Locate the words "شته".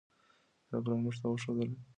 1.79-1.89